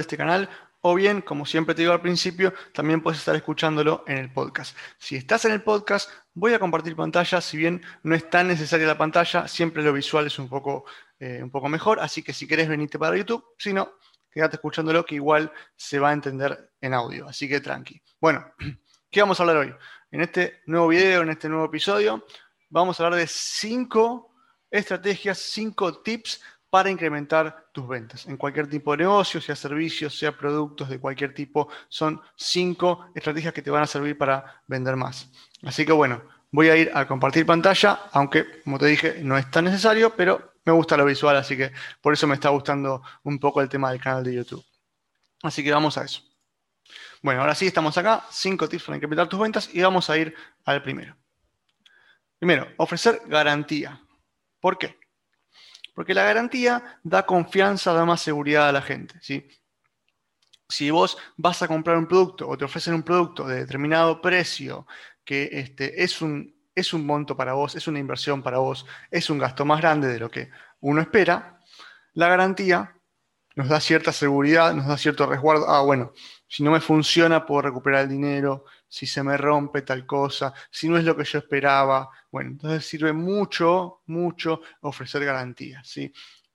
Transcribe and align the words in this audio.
este 0.00 0.16
canal 0.16 0.48
o 0.82 0.94
bien, 0.94 1.20
como 1.20 1.44
siempre 1.44 1.74
te 1.74 1.82
digo 1.82 1.92
al 1.92 2.00
principio, 2.00 2.54
también 2.72 3.02
puedes 3.02 3.18
estar 3.20 3.36
escuchándolo 3.36 4.02
en 4.06 4.16
el 4.16 4.32
podcast. 4.32 4.76
Si 4.98 5.14
estás 5.14 5.44
en 5.44 5.52
el 5.52 5.62
podcast, 5.62 6.10
voy 6.32 6.54
a 6.54 6.58
compartir 6.58 6.96
pantalla. 6.96 7.40
Si 7.42 7.58
bien 7.58 7.82
no 8.02 8.14
es 8.14 8.30
tan 8.30 8.48
necesaria 8.48 8.86
la 8.86 8.96
pantalla, 8.96 9.46
siempre 9.46 9.82
lo 9.82 9.92
visual 9.92 10.26
es 10.26 10.38
un 10.38 10.48
poco, 10.48 10.86
eh, 11.18 11.40
un 11.42 11.50
poco 11.50 11.68
mejor. 11.68 12.00
Así 12.00 12.22
que 12.22 12.32
si 12.32 12.46
querés 12.46 12.68
venirte 12.68 12.98
para 12.98 13.14
YouTube, 13.14 13.44
si 13.58 13.74
no, 13.74 13.92
quédate 14.30 14.56
escuchándolo 14.56 15.04
que 15.04 15.16
igual 15.16 15.52
se 15.76 15.98
va 15.98 16.10
a 16.10 16.12
entender 16.14 16.72
en 16.80 16.94
audio. 16.94 17.28
Así 17.28 17.46
que 17.46 17.60
tranqui. 17.60 18.00
Bueno, 18.18 18.50
¿qué 19.10 19.20
vamos 19.20 19.38
a 19.38 19.42
hablar 19.42 19.58
hoy? 19.58 19.74
En 20.10 20.22
este 20.22 20.62
nuevo 20.64 20.88
video, 20.88 21.20
en 21.20 21.28
este 21.28 21.48
nuevo 21.50 21.66
episodio, 21.66 22.24
vamos 22.70 22.98
a 22.98 23.04
hablar 23.04 23.20
de 23.20 23.26
cinco 23.26 24.34
estrategias, 24.70 25.38
cinco 25.38 26.00
tips 26.00 26.40
para 26.70 26.88
incrementar 26.88 27.66
tus 27.72 27.86
ventas. 27.88 28.26
En 28.26 28.36
cualquier 28.36 28.68
tipo 28.68 28.92
de 28.92 28.98
negocio, 28.98 29.40
sea 29.40 29.56
servicios, 29.56 30.16
sea 30.16 30.36
productos 30.36 30.88
de 30.88 31.00
cualquier 31.00 31.34
tipo, 31.34 31.68
son 31.88 32.20
cinco 32.36 33.10
estrategias 33.14 33.52
que 33.52 33.62
te 33.62 33.70
van 33.70 33.82
a 33.82 33.86
servir 33.86 34.16
para 34.16 34.62
vender 34.68 34.96
más. 34.96 35.30
Así 35.64 35.84
que 35.84 35.92
bueno, 35.92 36.22
voy 36.52 36.68
a 36.68 36.76
ir 36.76 36.90
a 36.94 37.06
compartir 37.06 37.44
pantalla, 37.44 38.00
aunque 38.12 38.62
como 38.62 38.78
te 38.78 38.86
dije, 38.86 39.20
no 39.22 39.36
es 39.36 39.50
tan 39.50 39.64
necesario, 39.64 40.14
pero 40.16 40.54
me 40.64 40.72
gusta 40.72 40.96
lo 40.96 41.04
visual, 41.04 41.36
así 41.36 41.56
que 41.56 41.72
por 42.00 42.12
eso 42.12 42.26
me 42.26 42.34
está 42.34 42.50
gustando 42.50 43.02
un 43.24 43.38
poco 43.38 43.60
el 43.60 43.68
tema 43.68 43.90
del 43.90 44.00
canal 44.00 44.22
de 44.22 44.34
YouTube. 44.34 44.64
Así 45.42 45.64
que 45.64 45.72
vamos 45.72 45.98
a 45.98 46.04
eso. 46.04 46.22
Bueno, 47.22 47.40
ahora 47.40 47.54
sí 47.54 47.66
estamos 47.66 47.98
acá, 47.98 48.24
cinco 48.30 48.68
tips 48.68 48.84
para 48.84 48.96
incrementar 48.96 49.28
tus 49.28 49.40
ventas 49.40 49.70
y 49.72 49.82
vamos 49.82 50.08
a 50.08 50.16
ir 50.16 50.34
al 50.64 50.82
primero. 50.82 51.16
Primero, 52.38 52.68
ofrecer 52.78 53.20
garantía. 53.26 54.00
¿Por 54.60 54.78
qué? 54.78 54.99
Porque 55.94 56.14
la 56.14 56.24
garantía 56.24 57.00
da 57.02 57.26
confianza, 57.26 57.92
da 57.92 58.04
más 58.04 58.20
seguridad 58.20 58.68
a 58.68 58.72
la 58.72 58.82
gente. 58.82 59.16
¿sí? 59.20 59.46
Si 60.68 60.90
vos 60.90 61.18
vas 61.36 61.62
a 61.62 61.68
comprar 61.68 61.96
un 61.96 62.06
producto 62.06 62.48
o 62.48 62.56
te 62.56 62.64
ofrecen 62.64 62.94
un 62.94 63.02
producto 63.02 63.46
de 63.46 63.56
determinado 63.56 64.20
precio, 64.20 64.86
que 65.24 65.48
este, 65.52 66.02
es, 66.02 66.22
un, 66.22 66.54
es 66.74 66.92
un 66.92 67.06
monto 67.06 67.36
para 67.36 67.52
vos, 67.52 67.74
es 67.74 67.86
una 67.86 67.98
inversión 67.98 68.42
para 68.42 68.58
vos, 68.58 68.86
es 69.10 69.30
un 69.30 69.38
gasto 69.38 69.64
más 69.64 69.80
grande 69.80 70.08
de 70.08 70.18
lo 70.18 70.30
que 70.30 70.50
uno 70.80 71.00
espera, 71.00 71.60
la 72.14 72.28
garantía 72.28 72.96
nos 73.56 73.68
da 73.68 73.80
cierta 73.80 74.12
seguridad, 74.12 74.74
nos 74.74 74.86
da 74.86 74.96
cierto 74.96 75.26
resguardo. 75.26 75.68
Ah, 75.68 75.82
bueno, 75.82 76.12
si 76.48 76.62
no 76.62 76.70
me 76.70 76.80
funciona, 76.80 77.46
puedo 77.46 77.62
recuperar 77.62 78.02
el 78.02 78.08
dinero, 78.08 78.64
si 78.90 79.06
se 79.06 79.22
me 79.22 79.36
rompe 79.36 79.82
tal 79.82 80.04
cosa, 80.04 80.52
si 80.70 80.88
no 80.88 80.98
es 80.98 81.04
lo 81.04 81.16
que 81.16 81.24
yo 81.24 81.38
esperaba. 81.38 82.10
Bueno, 82.30 82.50
entonces 82.50 82.84
sirve 82.84 83.12
mucho, 83.12 84.02
mucho 84.06 84.60
ofrecer 84.80 85.24
garantías. 85.24 85.88
¿sí? 85.88 86.12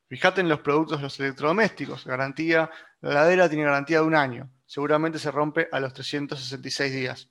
Fíjate 0.08 0.42
en 0.42 0.50
los 0.50 0.60
productos 0.60 0.98
de 0.98 1.04
los 1.04 1.20
electrodomésticos. 1.20 2.06
Garantía, 2.06 2.70
la 3.00 3.12
heladera 3.12 3.50
tiene 3.50 3.64
garantía 3.64 4.02
de 4.02 4.06
un 4.06 4.16
año. 4.16 4.52
Seguramente 4.66 5.18
se 5.18 5.32
rompe 5.32 5.70
a 5.72 5.80
los 5.80 5.94
366 5.94 6.94
días. 6.94 7.30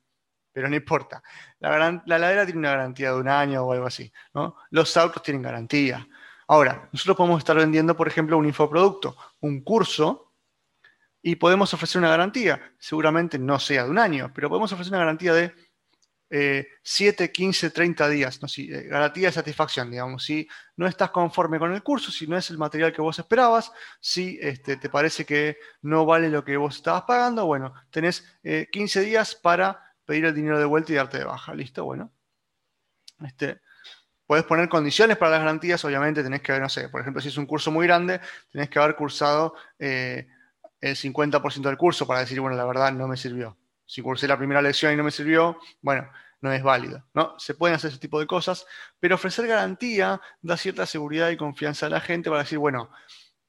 Pero 0.52 0.68
no 0.70 0.76
importa. 0.76 1.22
La, 1.58 2.02
la 2.06 2.16
heladera 2.16 2.46
tiene 2.46 2.60
una 2.60 2.70
garantía 2.70 3.12
de 3.12 3.18
un 3.18 3.28
año 3.28 3.62
o 3.62 3.72
algo 3.72 3.86
así. 3.86 4.10
¿no? 4.32 4.56
Los 4.70 4.96
autos 4.96 5.22
tienen 5.22 5.42
garantía. 5.42 6.08
Ahora, 6.48 6.88
nosotros 6.92 7.16
podemos 7.16 7.38
estar 7.40 7.56
vendiendo, 7.56 7.94
por 7.94 8.08
ejemplo, 8.08 8.38
un 8.38 8.46
infoproducto, 8.46 9.16
un 9.40 9.62
curso 9.62 10.23
y 11.26 11.36
podemos 11.36 11.72
ofrecer 11.72 11.98
una 11.98 12.10
garantía. 12.10 12.60
Seguramente 12.78 13.38
no 13.38 13.58
sea 13.58 13.84
de 13.84 13.90
un 13.90 13.98
año, 13.98 14.30
pero 14.34 14.50
podemos 14.50 14.70
ofrecer 14.72 14.92
una 14.92 14.98
garantía 14.98 15.32
de 15.32 15.54
7, 16.82 17.32
15, 17.32 17.70
30 17.70 18.08
días. 18.10 18.42
¿no? 18.42 18.46
Si, 18.46 18.70
eh, 18.70 18.82
garantía 18.82 19.28
de 19.28 19.32
satisfacción, 19.32 19.90
digamos. 19.90 20.22
Si 20.22 20.46
no 20.76 20.86
estás 20.86 21.10
conforme 21.10 21.58
con 21.58 21.72
el 21.72 21.82
curso, 21.82 22.12
si 22.12 22.26
no 22.26 22.36
es 22.36 22.50
el 22.50 22.58
material 22.58 22.92
que 22.92 23.00
vos 23.00 23.18
esperabas, 23.18 23.72
si 24.00 24.38
este, 24.42 24.76
te 24.76 24.90
parece 24.90 25.24
que 25.24 25.56
no 25.80 26.04
vale 26.04 26.28
lo 26.28 26.44
que 26.44 26.58
vos 26.58 26.76
estabas 26.76 27.04
pagando, 27.04 27.46
bueno, 27.46 27.72
tenés 27.90 28.38
15 28.70 29.00
eh, 29.00 29.04
días 29.04 29.34
para 29.34 29.94
pedir 30.04 30.26
el 30.26 30.34
dinero 30.34 30.58
de 30.58 30.66
vuelta 30.66 30.92
y 30.92 30.96
darte 30.96 31.18
de 31.18 31.24
baja. 31.24 31.54
¿Listo? 31.54 31.86
Bueno. 31.86 32.12
Este, 33.24 33.60
Puedes 34.26 34.46
poner 34.46 34.70
condiciones 34.70 35.18
para 35.18 35.32
las 35.32 35.40
garantías, 35.40 35.84
obviamente 35.84 36.22
tenés 36.22 36.40
que, 36.40 36.58
no 36.58 36.70
sé, 36.70 36.88
por 36.88 37.02
ejemplo, 37.02 37.20
si 37.20 37.28
es 37.28 37.36
un 37.36 37.44
curso 37.44 37.70
muy 37.70 37.86
grande, 37.86 38.20
tenés 38.50 38.70
que 38.70 38.78
haber 38.78 38.96
cursado 38.96 39.54
eh, 39.78 40.26
el 40.84 40.96
50% 40.96 41.62
del 41.62 41.76
curso 41.76 42.06
para 42.06 42.20
decir, 42.20 42.40
bueno, 42.40 42.56
la 42.56 42.64
verdad 42.64 42.92
no 42.92 43.08
me 43.08 43.16
sirvió. 43.16 43.56
Si 43.86 44.02
cursé 44.02 44.28
la 44.28 44.36
primera 44.36 44.60
lección 44.60 44.92
y 44.92 44.96
no 44.96 45.04
me 45.04 45.10
sirvió, 45.10 45.58
bueno, 45.80 46.08
no 46.40 46.52
es 46.52 46.62
válido. 46.62 47.02
¿no? 47.14 47.34
Se 47.38 47.54
pueden 47.54 47.76
hacer 47.76 47.90
ese 47.90 47.98
tipo 47.98 48.20
de 48.20 48.26
cosas, 48.26 48.66
pero 49.00 49.14
ofrecer 49.14 49.46
garantía 49.46 50.20
da 50.42 50.56
cierta 50.56 50.84
seguridad 50.84 51.30
y 51.30 51.36
confianza 51.36 51.86
a 51.86 51.90
la 51.90 52.00
gente 52.00 52.28
para 52.28 52.42
decir, 52.42 52.58
bueno, 52.58 52.90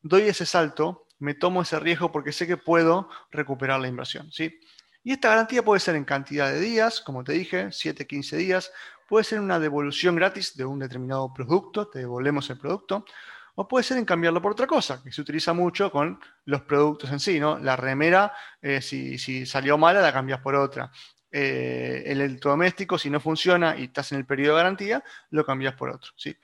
doy 0.02 0.24
ese 0.24 0.46
salto, 0.46 1.08
me 1.20 1.34
tomo 1.34 1.62
ese 1.62 1.80
riesgo 1.80 2.12
porque 2.12 2.32
sé 2.32 2.48
que 2.48 2.58
puedo 2.58 3.10
recuperar 3.32 3.82
la 3.82 3.90
inversión. 3.90 4.32
¿sí? 4.32 4.60
Y 5.04 5.12
esta 5.12 5.30
garantía 5.30 5.64
puede 5.64 5.82
ser 5.82 5.96
en 5.96 6.06
cantidad 6.06 6.50
de 6.50 6.60
días, 6.62 7.02
como 7.02 7.24
te 7.26 7.34
dije, 7.34 7.70
7, 7.72 8.08
15 8.08 8.38
días, 8.38 8.72
puede 9.10 9.26
ser 9.26 9.42
una 9.42 9.60
devolución 9.60 10.16
gratis 10.16 10.56
de 10.56 10.64
un 10.64 10.80
determinado 10.80 11.34
producto, 11.34 11.88
te 11.90 12.00
devolvemos 12.00 12.50
el 12.50 12.58
producto, 12.58 13.06
o 13.56 13.68
puede 13.68 13.84
ser 13.84 13.98
en 13.98 14.06
cambiarlo 14.06 14.42
por 14.42 14.52
otra 14.52 14.68
cosa, 14.68 15.02
que 15.04 15.12
se 15.12 15.22
utiliza 15.22 15.54
mucho 15.54 15.92
con 15.92 16.20
los 16.46 16.62
productos 16.64 17.12
en 17.12 17.20
sí, 17.20 17.40
¿no? 17.40 17.58
La 17.60 17.76
remera, 17.76 18.34
eh, 18.62 18.82
si, 18.82 19.46
salió 19.46 19.78
mala, 19.78 20.02
la 20.02 20.14
cambias 20.14 20.42
por 20.42 20.56
otra. 20.56 20.92
Eh, 21.32 22.04
el 22.06 22.22
electrodoméstico, 22.22 22.98
si 22.98 23.10
no 23.10 23.20
funciona 23.20 23.78
y 23.78 23.86
estás 23.86 24.12
en 24.12 24.20
el 24.20 24.26
periodo 24.26 24.56
de 24.56 24.64
garantía, 24.64 25.04
lo 25.30 25.46
cambias 25.46 25.76
por 25.76 25.90
otro, 25.90 26.12
¿sí? 26.16 26.36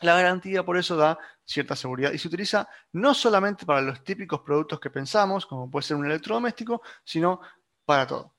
La 0.00 0.14
garantía 0.14 0.64
por 0.64 0.78
eso 0.78 0.96
da 0.96 1.18
cierta 1.44 1.74
seguridad 1.74 2.12
y 2.12 2.18
se 2.18 2.28
utiliza 2.28 2.68
no 2.92 3.14
solamente 3.14 3.66
para 3.66 3.80
los 3.80 4.04
típicos 4.04 4.40
productos 4.40 4.78
que 4.78 4.90
pensamos, 4.90 5.44
como 5.46 5.70
puede 5.70 5.84
ser 5.84 5.96
un 5.96 6.06
electrodoméstico, 6.06 6.82
sino 7.04 7.40
para 7.84 8.06
todo 8.06 8.37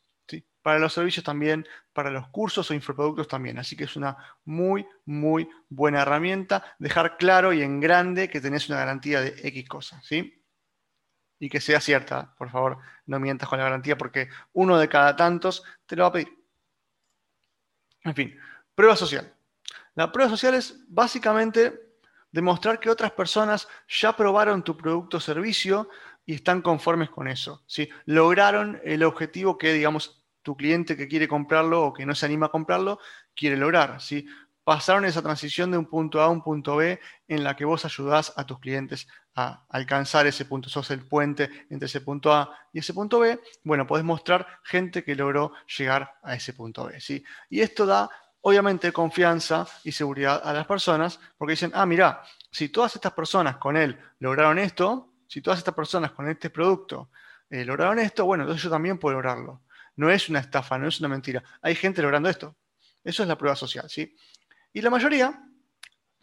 para 0.69 0.77
los 0.77 0.93
servicios 0.93 1.25
también, 1.25 1.67
para 1.93 2.11
los 2.11 2.27
cursos 2.27 2.69
o 2.69 2.75
infoproductos 2.75 3.27
también. 3.27 3.57
Así 3.57 3.75
que 3.75 3.85
es 3.85 3.95
una 3.95 4.15
muy, 4.45 4.85
muy 5.03 5.49
buena 5.67 6.03
herramienta. 6.03 6.75
Dejar 6.77 7.17
claro 7.17 7.51
y 7.53 7.63
en 7.63 7.79
grande 7.79 8.29
que 8.29 8.39
tenés 8.39 8.69
una 8.69 8.77
garantía 8.77 9.19
de 9.19 9.29
X 9.47 9.67
cosas, 9.67 10.05
¿sí? 10.05 10.45
Y 11.39 11.49
que 11.49 11.59
sea 11.59 11.81
cierta, 11.81 12.35
por 12.37 12.51
favor, 12.51 12.77
no 13.07 13.19
mientas 13.19 13.49
con 13.49 13.57
la 13.57 13.63
garantía 13.63 13.97
porque 13.97 14.29
uno 14.53 14.77
de 14.77 14.87
cada 14.87 15.15
tantos 15.15 15.63
te 15.87 15.95
lo 15.95 16.03
va 16.03 16.09
a 16.09 16.11
pedir. 16.11 16.37
En 18.03 18.13
fin, 18.13 18.39
prueba 18.75 18.95
social. 18.95 19.33
La 19.95 20.11
prueba 20.11 20.29
social 20.29 20.53
es 20.53 20.85
básicamente 20.87 21.97
demostrar 22.31 22.79
que 22.79 22.91
otras 22.91 23.11
personas 23.13 23.67
ya 23.87 24.15
probaron 24.15 24.63
tu 24.63 24.77
producto 24.77 25.17
o 25.17 25.19
servicio 25.19 25.89
y 26.27 26.35
están 26.35 26.61
conformes 26.61 27.09
con 27.09 27.27
eso. 27.27 27.63
¿sí? 27.65 27.89
Lograron 28.05 28.79
el 28.83 29.01
objetivo 29.01 29.57
que, 29.57 29.73
digamos, 29.73 30.18
tu 30.49 30.57
cliente 30.57 30.97
que 30.97 31.07
quiere 31.07 31.27
comprarlo 31.27 31.83
o 31.83 31.93
que 31.93 32.07
no 32.07 32.15
se 32.15 32.25
anima 32.25 32.47
a 32.47 32.49
comprarlo 32.49 32.97
quiere 33.35 33.55
lograr. 33.55 34.01
¿sí? 34.01 34.25
Pasaron 34.63 35.05
esa 35.05 35.21
transición 35.21 35.69
de 35.69 35.77
un 35.77 35.85
punto 35.85 36.19
A 36.21 36.25
a 36.25 36.29
un 36.29 36.41
punto 36.41 36.77
B 36.77 36.99
en 37.27 37.43
la 37.43 37.55
que 37.55 37.65
vos 37.65 37.85
ayudás 37.85 38.33
a 38.35 38.47
tus 38.47 38.57
clientes 38.57 39.07
a 39.35 39.63
alcanzar 39.69 40.25
ese 40.25 40.45
punto, 40.45 40.67
sos 40.67 40.89
el 40.89 41.05
puente 41.05 41.67
entre 41.69 41.85
ese 41.85 42.01
punto 42.01 42.33
A 42.33 42.51
y 42.73 42.79
ese 42.79 42.95
punto 42.95 43.19
B. 43.19 43.39
Bueno, 43.63 43.85
podés 43.85 44.03
mostrar 44.03 44.47
gente 44.63 45.03
que 45.03 45.13
logró 45.13 45.53
llegar 45.77 46.15
a 46.23 46.33
ese 46.33 46.53
punto 46.53 46.87
B. 46.87 46.99
¿sí? 46.99 47.23
Y 47.51 47.61
esto 47.61 47.85
da 47.85 48.09
obviamente 48.41 48.91
confianza 48.91 49.67
y 49.83 49.91
seguridad 49.91 50.41
a 50.43 50.51
las 50.51 50.65
personas 50.65 51.19
porque 51.37 51.51
dicen, 51.51 51.73
ah, 51.75 51.85
mira, 51.85 52.23
si 52.49 52.69
todas 52.69 52.95
estas 52.95 53.13
personas 53.13 53.57
con 53.57 53.77
él 53.77 53.99
lograron 54.17 54.57
esto, 54.57 55.13
si 55.27 55.43
todas 55.43 55.59
estas 55.59 55.75
personas 55.75 56.13
con 56.13 56.27
este 56.27 56.49
producto 56.49 57.11
eh, 57.51 57.65
lograron 57.65 57.99
esto, 57.99 58.25
bueno, 58.25 58.45
entonces 58.45 58.63
yo 58.63 58.69
también 58.71 58.97
puedo 58.97 59.13
lograrlo. 59.13 59.61
No 59.99 60.09
es 60.09 60.29
una 60.29 60.39
estafa, 60.39 60.77
no 60.77 60.87
es 60.87 61.01
una 61.01 61.09
mentira. 61.09 61.43
Hay 61.61 61.75
gente 61.75 62.01
logrando 62.01 62.29
esto. 62.29 62.55
Eso 63.03 63.21
es 63.21 63.27
la 63.27 63.37
prueba 63.37 63.57
social, 63.57 63.89
¿sí? 63.89 64.15
Y 64.71 64.79
la 64.79 64.89
mayoría 64.89 65.43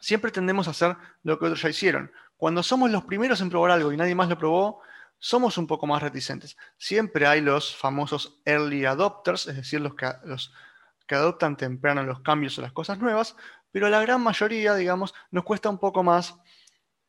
siempre 0.01 0.31
tendemos 0.31 0.67
a 0.67 0.71
hacer 0.71 0.97
lo 1.25 1.39
que 1.39 1.45
otros 1.45 1.61
ya 1.61 1.69
hicieron. 1.69 2.11
Cuando 2.39 2.63
somos 2.63 2.91
los 2.91 3.05
primeros 3.05 3.43
en 3.43 3.51
probar 3.51 3.73
algo 3.73 3.93
y 3.93 3.99
nadie 3.99 4.15
más 4.15 4.31
lo 4.31 4.39
probó, 4.39 4.81
somos 5.19 5.59
un 5.59 5.67
poco 5.67 5.87
más 5.87 6.03
reticentes. 6.03 6.57
Siempre 6.79 7.27
hay 7.27 7.43
los 7.43 7.77
famosos 7.77 8.41
early 8.47 8.87
adopters, 8.87 9.47
es 9.47 9.57
decir, 9.57 9.83
los 9.83 9.95
que, 9.95 10.11
los 10.25 10.55
que 11.07 11.15
adoptan 11.15 11.59
temprano 11.59 12.03
los 12.03 12.21
cambios 12.21 12.59
o 12.59 12.63
las 12.63 12.73
cosas 12.73 12.99
nuevas, 12.99 13.37
pero 13.73 13.91
la 13.91 14.01
gran 14.01 14.23
mayoría, 14.23 14.75
digamos, 14.75 15.13
nos 15.31 15.45
cuesta 15.45 15.69
un 15.69 15.79
poco 15.79 16.03
más 16.03 16.35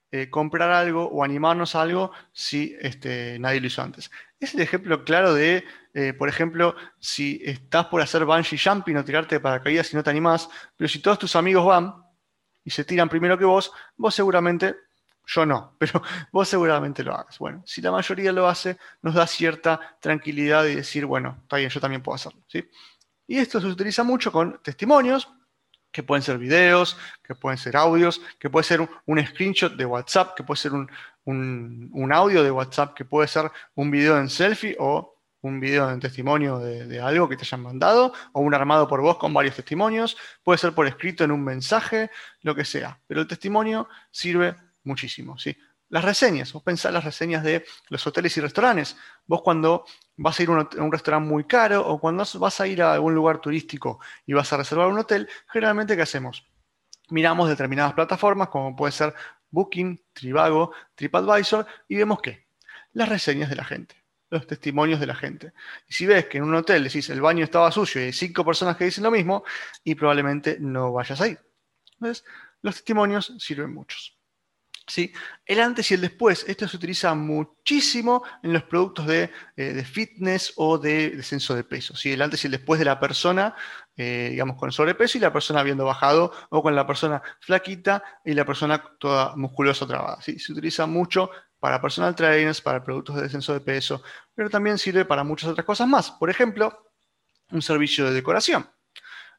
eh, 0.10 0.30
comprar 0.30 0.72
algo 0.72 1.06
o 1.06 1.22
animarnos 1.22 1.76
a 1.76 1.82
algo 1.82 2.12
si 2.34 2.78
este, 2.80 3.40
nadie 3.40 3.60
lo 3.60 3.68
hizo 3.68 3.82
antes. 3.82 4.10
Es 4.40 4.54
el 4.54 4.62
ejemplo 4.62 5.04
claro 5.04 5.34
de, 5.34 5.66
eh, 6.00 6.14
por 6.14 6.30
ejemplo, 6.30 6.76
si 7.00 7.42
estás 7.44 7.88
por 7.88 8.00
hacer 8.04 8.24
bungee 8.24 8.56
jumping 8.56 8.98
o 8.98 9.04
tirarte 9.04 9.34
de 9.34 9.40
paracaídas 9.40 9.92
y 9.92 9.96
no 9.96 10.04
te 10.04 10.12
animás, 10.12 10.48
pero 10.76 10.88
si 10.88 11.00
todos 11.00 11.18
tus 11.18 11.36
amigos 11.36 11.66
van 11.66 11.92
y 12.64 12.70
se 12.70 12.84
tiran 12.84 13.10
primero 13.10 13.36
que 13.36 13.46
vos, 13.46 13.72
vos 13.96 14.14
seguramente, 14.14 14.76
yo 15.26 15.44
no, 15.48 15.76
pero 15.80 16.04
vos 16.32 16.48
seguramente 16.48 17.04
lo 17.04 17.16
hagas. 17.16 17.40
Bueno, 17.40 17.64
si 17.66 17.82
la 17.82 17.90
mayoría 17.90 18.32
lo 18.32 18.48
hace, 18.48 18.78
nos 19.02 19.16
da 19.16 19.26
cierta 19.26 19.98
tranquilidad 20.00 20.66
y 20.66 20.76
decir, 20.76 21.04
bueno, 21.04 21.40
está 21.42 21.58
bien, 21.58 21.72
yo 21.72 21.82
también 21.82 22.04
puedo 22.04 22.14
hacerlo. 22.14 22.44
¿sí? 22.46 22.64
Y 23.26 23.40
esto 23.40 23.60
se 23.60 23.66
utiliza 23.66 24.04
mucho 24.04 24.32
con 24.32 24.62
testimonios, 24.62 25.28
que 25.92 26.04
pueden 26.04 26.22
ser 26.22 26.38
videos, 26.38 26.96
que 27.24 27.34
pueden 27.34 27.58
ser 27.58 27.76
audios, 27.76 28.22
que 28.38 28.52
puede 28.52 28.66
ser 28.66 28.88
un, 29.08 29.26
screenshot 29.26 29.74
de 29.74 29.86
WhatsApp, 29.86 30.36
que 30.36 30.44
puede 30.44 30.60
ser 30.60 30.74
un, 30.74 30.92
un, 31.26 32.14
audio 32.14 32.44
de 32.44 32.52
WhatsApp 32.52 32.94
que 32.94 33.04
puede 33.04 33.28
ser 33.28 33.52
un 33.74 33.90
video 33.90 34.20
en 34.20 34.30
selfie 34.30 34.76
o 34.78 35.17
un 35.42 35.60
video 35.60 35.90
en 35.92 36.00
testimonio 36.00 36.60
de, 36.60 37.00
algo 37.00 37.30
que 37.30 37.38
te 37.38 37.44
hayan 37.44 37.62
mandado, 37.62 38.14
o 38.34 38.42
un 38.42 38.54
armado 38.54 38.88
por 38.88 39.02
voz 39.02 39.18
con 39.18 39.34
varios 39.34 39.56
testimonios, 39.56 40.18
puede 40.44 40.58
ser 40.58 40.74
por 40.74 40.88
escrito 40.88 41.24
en 41.24 41.32
un 41.32 41.44
mensaje, 41.44 42.10
lo 42.42 42.56
que 42.56 42.66
sea. 42.66 43.00
Pero 43.08 43.22
el 43.22 43.28
testimonio 43.28 43.88
sirve 44.12 44.56
muchísimo. 44.84 45.38
¿sí? 45.38 45.56
Las 45.90 46.04
reseñas, 46.04 46.52
vos 46.52 46.64
pensás 46.64 46.92
las 46.92 47.06
reseñas 47.06 47.44
de 47.44 47.66
los 47.90 48.06
hoteles 48.06 48.36
y 48.36 48.42
restaurantes. 48.42 48.98
Vos 49.26 49.42
cuando 49.42 49.86
vas 50.18 50.38
a 50.40 50.44
ir 50.44 50.50
a 50.50 50.54
un, 50.54 50.92
restaurante 50.92 51.30
muy 51.30 51.46
caro 51.46 51.88
o 51.88 52.00
cuando 52.00 52.26
vas 52.40 52.60
a 52.60 52.68
ir 52.68 52.82
a 52.82 52.94
algún 52.94 53.16
lugar 53.16 53.40
turístico 53.40 54.00
y 54.26 54.34
vas 54.34 54.52
a 54.52 54.58
reservar 54.58 54.88
un 54.88 55.00
hotel, 55.00 55.30
generalmente 55.48 55.96
¿qué 55.96 56.02
hacemos? 56.02 56.46
Miramos 57.10 57.48
determinadas 57.48 57.94
plataformas 57.94 58.50
como 58.50 58.76
puede 58.76 58.92
ser 58.92 59.14
Booking, 59.50 60.04
Trivago, 60.12 60.74
TripAdvisor 60.96 61.66
y 61.88 61.96
vemos 61.96 62.22
qué? 62.22 62.48
Las 62.92 63.08
reseñas 63.08 63.50
de 63.50 63.56
la 63.56 63.64
gente, 63.64 63.96
los 64.30 64.48
testimonios 64.48 65.00
de 65.00 65.08
la 65.08 65.16
gente. 65.16 65.54
Y 65.88 65.94
si 65.94 66.06
ves 66.06 66.26
que 66.26 66.38
en 66.38 66.44
un 66.44 66.56
hotel 66.56 66.84
decís 66.84 67.10
el 67.10 67.22
baño 67.22 67.44
estaba 67.44 67.72
sucio 67.72 68.02
y 68.02 68.06
hay 68.06 68.14
cinco 68.14 68.46
personas 68.46 68.78
que 68.78 68.86
dicen 68.86 69.04
lo 69.04 69.12
mismo, 69.12 69.44
y 69.84 69.96
probablemente 69.96 70.58
no 70.60 70.92
vayas 70.94 71.22
ahí. 71.22 71.38
Entonces, 71.94 72.26
los 72.62 72.76
testimonios 72.76 73.34
sirven 73.40 73.74
muchos. 73.74 74.18
¿sí? 74.88 75.12
El 75.46 75.60
antes 75.60 75.92
y 75.92 75.94
el 75.94 76.02
después, 76.02 76.46
esto 76.48 76.68
se 76.68 76.78
utiliza 76.78 77.14
muchísimo 77.14 78.24
en 78.42 78.54
los 78.54 78.64
productos 78.64 79.06
de, 79.08 79.30
eh, 79.56 79.84
fitness 79.84 80.54
o 80.56 80.78
de 80.78 81.12
descenso 81.12 81.56
de 81.56 81.64
peso. 81.64 81.96
¿sí? 81.96 82.12
El 82.14 82.22
antes 82.22 82.44
y 82.44 82.48
el 82.48 82.52
después 82.52 82.80
de 82.80 82.86
la 82.86 83.00
persona, 83.00 83.56
eh, 83.96 84.30
digamos, 84.32 84.58
con 84.58 84.72
sobrepeso 84.72 85.18
y 85.18 85.22
la 85.22 85.34
persona 85.34 85.60
habiendo 85.60 85.86
bajado, 85.86 86.32
o 86.50 86.64
con 86.64 86.76
la 86.76 86.88
persona 86.88 87.22
flaquita 87.42 88.04
y 88.24 88.34
la 88.34 88.46
persona 88.46 88.84
toda 89.00 89.36
musculosa 89.36 89.86
trabada. 89.86 90.22
¿sí? 90.22 90.40
Se 90.40 90.54
utiliza 90.54 90.86
mucho 90.86 91.30
para 91.60 91.82
personal 91.82 92.16
trainers, 92.16 92.62
para 92.62 92.84
productos 92.84 93.16
de 93.16 93.24
descenso 93.24 93.54
de 93.54 93.62
peso, 93.62 94.04
pero 94.36 94.50
también 94.50 94.78
sirve 94.78 95.06
para 95.06 95.24
muchas 95.24 95.50
otras 95.50 95.66
cosas 95.66 95.88
más. 95.88 96.12
Por 96.12 96.30
ejemplo, 96.30 96.92
un 97.52 97.62
servicio 97.62 98.06
de 98.06 98.14
decoración. 98.14 98.70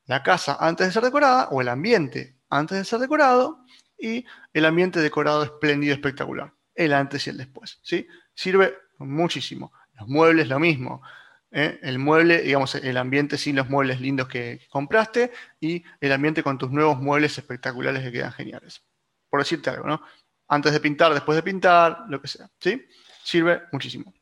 La 0.07 0.23
casa 0.23 0.57
antes 0.61 0.87
de 0.87 0.93
ser 0.93 1.03
decorada 1.03 1.49
o 1.51 1.61
el 1.61 1.69
ambiente 1.69 2.39
antes 2.51 2.79
de 2.79 2.85
ser 2.85 2.99
decorado 2.99 3.65
y 3.99 4.25
el 4.53 4.65
ambiente 4.65 5.01
decorado 5.01 5.43
espléndido, 5.43 5.95
espectacular. 5.95 6.53
El 6.75 6.93
antes 6.93 7.27
y 7.27 7.31
el 7.31 7.37
después. 7.37 7.79
¿sí? 7.83 8.07
Sirve 8.35 8.75
muchísimo. 8.99 9.73
Los 9.95 10.09
muebles, 10.09 10.49
lo 10.49 10.59
mismo. 10.59 11.03
¿eh? 11.51 11.79
El 11.83 11.99
mueble, 11.99 12.43
digamos, 12.43 12.75
el 12.77 12.97
ambiente 12.97 13.37
sin 13.37 13.57
los 13.57 13.69
muebles 13.69 14.01
lindos 14.01 14.29
que 14.29 14.61
compraste 14.71 15.33
y 15.61 15.85
el 16.01 16.13
ambiente 16.13 16.43
con 16.43 16.57
tus 16.57 16.71
nuevos 16.71 16.99
muebles 17.01 17.37
espectaculares 17.37 18.03
que 18.03 18.13
quedan 18.13 18.33
geniales. 18.33 18.83
Por 19.29 19.41
decirte 19.41 19.71
algo, 19.71 19.87
¿no? 19.87 20.03
Antes 20.49 20.73
de 20.73 20.81
pintar, 20.81 21.13
después 21.15 21.37
de 21.37 21.43
pintar, 21.43 22.05
lo 22.09 22.21
que 22.21 22.29
sea. 22.29 22.49
¿sí? 22.59 22.87
Sirve 23.23 23.63
muchísimo. 23.73 24.13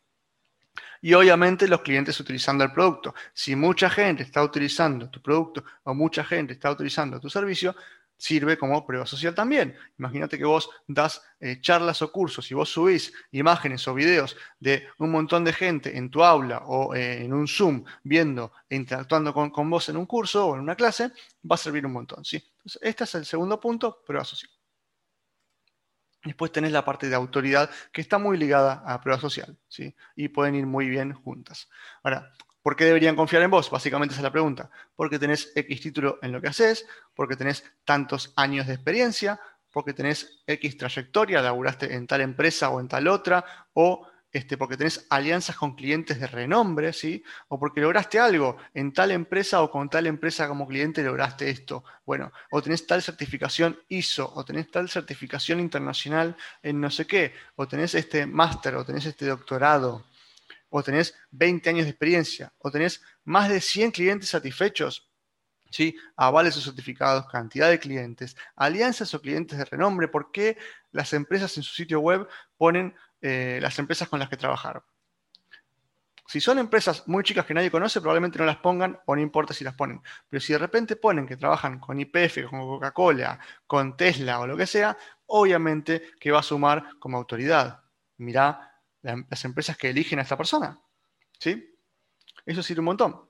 Y 1.03 1.15
obviamente 1.15 1.69
los 1.69 1.83
clientes 1.83 2.19
utilizando 2.19 2.65
el 2.65 2.73
producto. 2.73 3.15
Si 3.33 3.55
mucha 3.55 3.89
gente 3.89 4.23
está 4.23 4.43
utilizando 4.43 5.09
tu 5.09 5.21
producto 5.23 5.65
o 5.85 5.95
mucha 5.95 6.25
gente 6.25 6.55
está 6.55 6.71
utilizando 6.71 7.21
tu 7.21 7.31
servicio, 7.31 7.77
sirve 8.17 8.57
como 8.57 8.85
prueba 8.87 9.07
social 9.07 9.35
también. 9.35 9.77
Imagínate 9.99 10.39
que 10.39 10.45
vos 10.45 10.71
das 10.87 11.23
eh, 11.41 11.61
charlas 11.61 12.01
o 12.03 12.11
cursos 12.11 12.51
y 12.51 12.55
vos 12.55 12.71
subís 12.71 13.13
imágenes 13.33 13.87
o 13.89 13.95
videos 13.95 14.37
de 14.59 14.89
un 14.99 15.11
montón 15.11 15.45
de 15.45 15.53
gente 15.53 15.97
en 15.97 16.11
tu 16.11 16.25
aula 16.25 16.63
o 16.67 16.95
eh, 16.95 17.25
en 17.25 17.33
un 17.33 17.47
Zoom 17.47 17.85
viendo 18.03 18.53
e 18.69 18.77
interactuando 18.77 19.35
con, 19.35 19.71
vos 19.71 19.89
en 19.89 19.97
un 19.97 20.07
curso 20.07 20.47
o 20.47 20.55
en 20.55 20.63
una 20.63 20.75
clase, 20.75 21.13
va 21.49 21.55
a 21.55 21.59
servir 21.59 21.85
un 21.85 21.93
montón. 21.93 22.25
¿sí? 22.25 22.43
este 22.81 23.05
es 23.05 23.15
el 23.15 23.27
segundo 23.27 23.61
punto, 23.61 24.03
prueba 24.05 24.25
social. 24.25 24.51
Después 26.27 26.53
tenés 26.53 26.73
la 26.73 26.85
parte 26.85 27.09
de 27.09 27.15
autoridad 27.15 27.71
que 27.93 28.01
está 28.01 28.19
muy 28.19 28.37
ligada 28.37 28.83
a 28.85 29.01
prueba 29.01 29.21
social, 29.21 29.57
¿sí? 29.69 29.95
Y 30.17 30.29
pueden 30.29 30.57
ir 30.57 30.67
muy 30.67 30.89
bien 30.89 31.13
juntas. 31.13 31.69
Ahora, 32.03 32.33
¿Por 32.67 32.75
qué 32.75 32.85
deberían 32.85 33.15
confiar 33.15 33.43
en 33.43 33.51
vos? 33.53 33.71
Básicamente 33.71 34.13
esa 34.13 34.23
es 34.23 34.25
la 34.25 34.33
pregunta. 34.33 34.69
Porque 34.97 35.21
tenés 35.21 35.53
X 35.55 35.81
título 35.81 36.19
en 36.21 36.33
lo 36.33 36.41
que 36.41 36.49
haces, 36.49 36.85
porque 37.15 37.37
tenés 37.37 37.63
tantos 37.85 38.33
años 38.35 38.67
de 38.67 38.75
experiencia, 38.75 39.39
porque 39.71 39.93
tenés 39.93 40.43
X 40.49 40.77
trayectoria, 40.77 41.41
laburaste 41.43 41.95
en 41.95 42.09
tal 42.09 42.23
empresa 42.23 42.71
o 42.71 42.81
en 42.81 42.89
tal 42.89 43.07
otra, 43.07 43.45
o 43.75 44.09
este, 44.37 44.57
porque 44.57 44.77
tenés 44.77 45.07
alianzas 45.11 45.57
con 45.57 45.75
clientes 45.75 46.21
de 46.21 46.27
renombre, 46.27 46.93
¿sí? 46.93 47.23
O 47.49 47.59
porque 47.59 47.81
lograste 47.81 48.19
algo 48.19 48.57
en 48.75 48.93
tal 48.93 49.11
empresa 49.11 49.63
o 49.63 49.71
con 49.71 49.89
tal 49.89 50.07
empresa 50.07 50.47
como 50.49 50.67
cliente 50.67 51.03
lograste 51.03 51.49
esto. 51.49 51.85
Bueno, 52.05 52.33
o 52.51 52.63
tenés 52.63 52.87
tal 52.87 53.03
certificación 53.03 53.79
ISO, 53.89 54.33
o 54.35 54.45
tenés 54.45 54.71
tal 54.71 54.89
certificación 54.89 55.61
internacional 55.61 56.37
en 56.63 56.81
no 56.81 56.91
sé 56.91 57.07
qué, 57.07 57.33
o 57.57 57.67
tenés 57.67 57.95
este 57.95 58.27
máster, 58.27 58.77
o 58.77 58.85
tenés 58.85 59.07
este 59.07 59.27
doctorado 59.27 60.05
o 60.69 60.83
tenés 60.83 61.15
20 61.31 61.71
años 61.71 61.85
de 61.85 61.91
experiencia, 61.91 62.53
o 62.59 62.71
tenés 62.71 63.01
más 63.25 63.49
de 63.49 63.61
100 63.61 63.93
clientes 63.93 64.29
satisfechos, 64.29 65.09
¿sí? 65.71 65.97
avales 66.17 66.57
o 66.57 66.61
certificados, 66.61 67.27
cantidad 67.29 67.71
de 67.71 67.79
clientes, 67.79 68.37
alianzas 68.57 69.15
o 69.15 69.21
clientes 69.21 69.59
de 69.59 69.65
renombre, 69.65 70.09
¿por 70.09 70.31
qué 70.33 70.59
las 70.93 71.13
empresas 71.13 71.57
en 71.57 71.63
su 71.63 71.75
sitio 71.75 72.01
web 72.01 72.29
ponen 72.57 72.95
eh, 73.27 73.59
las 73.61 73.79
empresas 73.79 74.09
con 74.09 74.21
las 74.21 74.29
que 74.29 74.37
trabajar? 74.37 74.85
Si 76.29 76.41
son 76.41 76.59
empresas 76.59 77.07
muy 77.07 77.23
chicas 77.25 77.45
que 77.45 77.55
nadie 77.55 77.71
conoce, 77.71 78.01
probablemente 78.01 78.39
no 78.39 78.45
las 78.45 78.57
pongan 78.57 78.99
o 79.07 79.15
no 79.15 79.23
importa 79.23 79.55
si 79.55 79.65
las 79.65 79.75
ponen. 79.75 80.01
Pero 80.29 80.41
si 80.41 80.53
de 80.53 80.59
repente 80.59 80.97
ponen 80.97 81.27
que 81.27 81.37
trabajan 81.37 81.79
con 81.79 81.99
IPF, 81.99 82.49
con 82.51 82.61
Coca-Cola, 82.61 83.39
con 83.67 83.97
Tesla 83.97 84.41
o 84.41 84.47
lo 84.47 84.57
que 84.57 84.67
sea, 84.67 84.97
obviamente 85.27 86.11
que 86.21 86.31
va 86.31 86.41
a 86.41 86.43
sumar 86.43 86.99
como 86.99 87.17
autoridad. 87.17 87.81
Mirá 88.19 88.81
las 89.03 89.45
empresas 89.45 89.77
que 89.77 89.91
eligen 89.91 90.19
a 90.19 90.23
esta 90.23 90.37
persona. 90.37 90.79
¿Sí? 91.39 91.77
Eso 92.45 92.63
sirve 92.63 92.81
un 92.81 92.87
montón. 92.87 93.29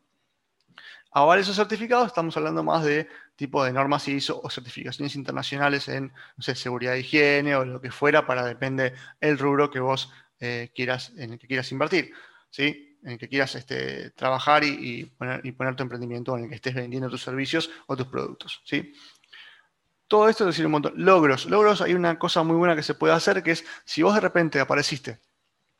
Ahora 1.10 1.40
esos 1.40 1.56
certificados 1.56 2.08
estamos 2.08 2.36
hablando 2.36 2.62
más 2.62 2.84
de 2.84 3.08
tipo 3.36 3.62
de 3.64 3.72
normas 3.72 4.08
ISO 4.08 4.40
o 4.42 4.50
certificaciones 4.50 5.14
internacionales 5.14 5.88
en 5.88 6.12
seguridad 6.38 6.92
de 6.92 7.00
higiene 7.00 7.54
o 7.54 7.64
lo 7.64 7.80
que 7.80 7.90
fuera 7.90 8.26
para 8.26 8.44
depende 8.44 8.94
el 9.20 9.38
rubro 9.38 9.70
que 9.70 9.78
vos 9.78 10.10
eh, 10.40 10.70
quieras, 10.74 11.12
en 11.16 11.34
el 11.34 11.38
que 11.38 11.46
quieras 11.46 11.70
invertir, 11.72 12.12
¿sí? 12.50 12.98
en 13.02 13.12
el 13.12 13.18
que 13.18 13.28
quieras 13.28 13.54
este, 13.54 14.10
trabajar 14.10 14.64
y, 14.64 15.04
poner, 15.16 15.76
tu 15.76 15.82
emprendimiento, 15.82 16.36
en 16.36 16.44
el 16.44 16.48
que 16.50 16.56
estés 16.56 16.74
vendiendo 16.74 17.08
tus 17.08 17.22
servicios 17.22 17.70
o 17.86 17.96
tus 17.96 18.06
productos. 18.08 18.62
¿sí? 18.64 18.92
Todo 20.08 20.28
esto 20.28 20.44
es 20.44 20.54
decir 20.54 20.66
un 20.66 20.72
montón. 20.72 20.94
Logros. 20.96 21.46
Logros, 21.46 21.80
hay 21.80 21.94
una 21.94 22.18
cosa 22.18 22.42
muy 22.42 22.56
buena 22.56 22.74
que 22.74 22.82
se 22.82 22.94
puede 22.94 23.14
hacer 23.14 23.42
que 23.42 23.52
es 23.52 23.64
si 23.84 24.02
vos 24.02 24.14
de 24.14 24.20
repente 24.20 24.60
apareciste 24.60 25.20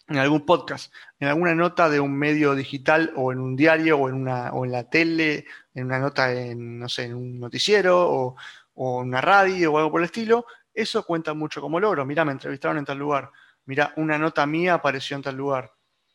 en 0.09 0.19
algún 0.19 0.47
podcast, 0.47 0.93
en 1.19 1.29
alguna 1.29 1.55
nota 1.55 1.89
de 1.89 1.99
un 1.99 2.17
medio 2.17 2.55
digital 2.55 3.13
o 3.17 3.33
en 3.33 3.41
un 3.41 3.57
diario 3.57 3.99
o 3.99 4.09
en, 4.09 4.15
una, 4.15 4.53
o 4.53 4.65
en 4.65 4.73
la 4.73 4.89
tele, 4.89 5.47
en 5.75 5.87
una 5.87 5.99
nota 5.99 6.33
en, 6.33 6.79
no 6.79 6.89
sé, 6.89 7.05
en 7.05 7.15
un 7.15 7.41
noticiero 7.41 8.09
o, 8.09 8.37
o 8.75 9.03
en 9.03 9.09
una 9.09 9.21
radio 9.21 9.73
o 9.73 9.79
algo 9.79 9.91
por 9.91 10.01
el 10.01 10.07
estilo, 10.07 10.47
eso 10.73 11.05
cuenta 11.05 11.35
mucho 11.35 11.61
como 11.61 11.81
logro. 11.81 12.05
Mira, 12.05 12.25
me 12.25 12.33
entrevistaron 12.33 12.79
en 12.79 12.85
tal 12.85 12.99
lugar. 12.99 13.31
Mira, 13.65 13.93
una 13.97 14.17
nota 14.19 14.47
mía 14.47 14.75
apareció 14.75 15.17
en 15.17 15.23
tal 15.23 15.37
lugar. 15.37 15.73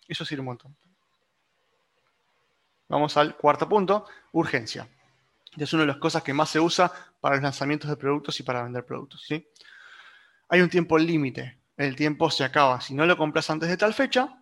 Eso 0.08 0.24
sirve 0.24 0.42
un 0.42 0.46
montón. 0.46 0.76
Vamos 2.88 3.18
al 3.18 3.36
cuarto 3.36 3.68
punto, 3.68 4.06
urgencia. 4.34 4.88
Es 5.58 5.74
una 5.74 5.84
de 5.84 5.88
las 5.88 5.98
cosas 5.98 6.24
que 6.24 6.34
más 6.34 6.50
se 6.50 6.60
usa 6.60 6.92
para 7.20 7.36
los 7.36 7.44
lanzamientos 7.44 7.90
de 7.90 7.98
productos 7.98 8.40
y 8.40 8.44
para 8.44 8.64
vender 8.64 8.86
productos. 8.86 9.24
¿sí? 9.26 9.50
Hay 10.50 10.62
un 10.62 10.70
tiempo 10.70 10.98
límite 10.98 11.61
el 11.78 11.96
tiempo 11.96 12.30
se 12.30 12.44
acaba. 12.44 12.82
Si 12.82 12.94
no 12.94 13.06
lo 13.06 13.18
compras 13.18 13.50
antes 13.50 13.70
de 13.70 13.78
tal 13.78 13.94
fecha, 13.94 14.42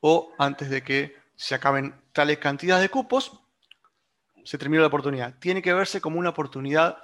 o 0.00 0.32
antes 0.38 0.70
de 0.70 0.82
que 0.82 1.16
se 1.34 1.54
acaben 1.54 1.94
tales 2.12 2.38
cantidades 2.38 2.82
de 2.82 2.88
cupos, 2.88 3.40
se 4.44 4.58
termina 4.58 4.82
la 4.82 4.88
oportunidad. 4.88 5.38
Tiene 5.38 5.62
que 5.62 5.72
verse 5.72 6.00
como 6.00 6.18
una 6.18 6.30
oportunidad 6.30 6.98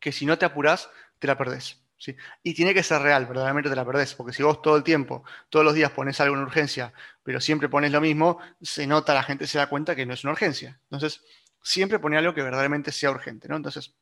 que 0.00 0.12
si 0.12 0.26
no 0.26 0.38
te 0.38 0.44
apuras, 0.44 0.90
te 1.18 1.26
la 1.26 1.36
perdés. 1.36 1.82
¿sí? 1.98 2.16
Y 2.42 2.54
tiene 2.54 2.74
que 2.74 2.82
ser 2.82 3.02
real, 3.02 3.26
verdaderamente 3.26 3.70
te 3.70 3.76
la 3.76 3.84
perdés, 3.84 4.14
porque 4.14 4.32
si 4.32 4.42
vos 4.42 4.62
todo 4.62 4.76
el 4.76 4.82
tiempo, 4.82 5.24
todos 5.48 5.64
los 5.64 5.74
días 5.74 5.90
pones 5.90 6.20
algo 6.20 6.36
en 6.36 6.42
urgencia, 6.42 6.92
pero 7.22 7.40
siempre 7.40 7.68
pones 7.68 7.92
lo 7.92 8.00
mismo, 8.00 8.38
se 8.60 8.86
nota, 8.86 9.14
la 9.14 9.22
gente 9.22 9.46
se 9.46 9.58
da 9.58 9.68
cuenta 9.68 9.96
que 9.96 10.06
no 10.06 10.14
es 10.14 10.22
una 10.24 10.32
urgencia. 10.32 10.78
Entonces, 10.84 11.24
siempre 11.62 11.98
pone 11.98 12.18
algo 12.18 12.34
que 12.34 12.42
verdaderamente 12.42 12.92
sea 12.92 13.10
urgente, 13.10 13.48
¿no? 13.48 13.56
Entonces, 13.56 13.94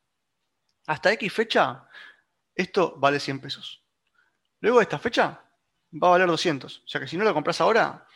hasta 0.86 1.12
X 1.12 1.32
fecha, 1.32 1.86
esto 2.60 2.94
vale 2.98 3.20
100 3.20 3.40
pesos. 3.40 3.84
Luego 4.60 4.78
de 4.78 4.84
esta 4.84 4.98
fecha 4.98 5.42
va 5.92 6.08
a 6.08 6.10
valer 6.12 6.28
200. 6.28 6.78
O 6.84 6.88
sea 6.88 7.00
que 7.00 7.06
si 7.06 7.16
no 7.16 7.24
lo 7.24 7.34
compras 7.34 7.60
ahora, 7.60 8.06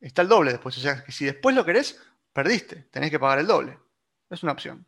está 0.00 0.22
el 0.22 0.28
doble 0.28 0.52
después. 0.52 0.76
O 0.76 0.80
sea 0.80 1.02
que 1.02 1.12
si 1.12 1.24
después 1.24 1.54
lo 1.54 1.64
querés, 1.64 2.00
perdiste. 2.32 2.88
Tenés 2.90 3.10
que 3.10 3.18
pagar 3.18 3.38
el 3.38 3.46
doble. 3.46 3.78
Es 4.30 4.42
una 4.42 4.52
opción. 4.52 4.86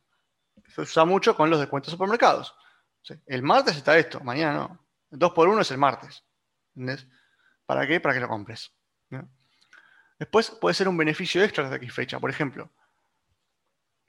Se 0.67 0.81
usa 0.83 1.05
mucho 1.05 1.37
con 1.37 1.51
los 1.51 1.61
descuentos 1.61 1.91
de 1.91 1.97
supermercados. 1.97 2.55
el 3.27 3.43
martes 3.43 3.77
está 3.77 3.97
esto, 3.97 4.21
mañana 4.21 4.55
no. 4.55 4.87
El 5.11 5.19
2 5.19 5.33
por 5.33 5.49
1 5.49 5.63
es 5.63 5.71
el 5.71 5.79
martes. 5.79 6.25
¿Entendés? 6.75 7.07
¿Para 7.65 7.87
qué? 7.87 8.01
Para 8.01 8.15
que 8.15 8.21
lo 8.21 8.29
compres. 8.29 8.73
Después 10.19 10.51
puede 10.51 10.75
ser 10.75 10.89
un 10.89 10.97
beneficio 10.97 11.43
extra 11.43 11.71
de 11.71 11.77
aquí 11.77 11.89
fecha. 11.89 12.19
Por 12.19 12.29
ejemplo, 12.29 12.71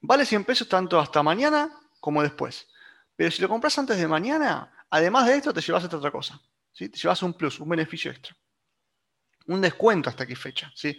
vale 0.01 0.25
100 0.25 0.43
pesos 0.43 0.67
tanto 0.67 0.99
hasta 0.99 1.21
mañana 1.21 1.71
como 1.99 2.23
después. 2.23 2.67
Pero 3.19 3.31
si 3.31 3.41
lo 3.41 3.49
compras 3.49 3.77
antes 3.77 3.97
de 3.97 4.07
mañana, 4.07 4.71
Además 4.91 5.27
de 5.27 5.35
esto, 5.35 5.53
te 5.53 5.61
llevas 5.61 5.83
esta 5.83 5.97
otra 5.97 6.11
cosa. 6.11 6.41
¿sí? 6.71 6.89
Te 6.89 6.97
llevas 6.97 7.21
un 7.23 7.33
plus, 7.33 7.59
un 7.59 7.69
beneficio 7.69 8.11
extra. 8.11 8.35
Un 9.47 9.61
descuento 9.61 10.09
hasta 10.09 10.25
qué 10.25 10.35
fecha. 10.35 10.71
¿sí? 10.75 10.97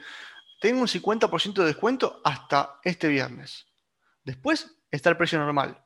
Tengo 0.61 0.81
un 0.81 0.87
50% 0.87 1.55
de 1.55 1.67
descuento 1.67 2.21
hasta 2.25 2.79
este 2.85 3.09
viernes. 3.09 3.67
Después 4.23 4.77
está 4.91 5.11
el 5.11 5.17
precio 5.17 5.39
normal. 5.39 5.85